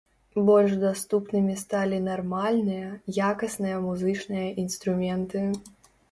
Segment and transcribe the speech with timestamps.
[0.45, 2.87] Больш даступнымі сталі нармальныя,
[3.31, 5.43] якасныя музычныя інструменты.